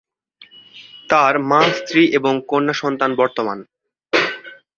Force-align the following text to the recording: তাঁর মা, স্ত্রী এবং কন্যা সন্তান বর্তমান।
তাঁর 1.09 1.33
মা, 1.49 1.61
স্ত্রী 1.77 2.03
এবং 2.11 2.33
কন্যা 2.47 2.73
সন্তান 2.73 3.11
বর্তমান। 3.15 3.57